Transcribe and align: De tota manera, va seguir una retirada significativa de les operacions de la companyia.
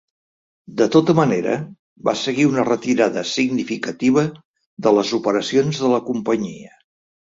De 0.79 0.87
tota 0.95 1.15
manera, 1.19 1.57
va 2.09 2.15
seguir 2.23 2.49
una 2.53 2.65
retirada 2.71 3.27
significativa 3.35 4.27
de 4.89 4.99
les 5.01 5.17
operacions 5.23 5.87
de 5.87 5.97
la 5.97 6.05
companyia. 6.13 6.79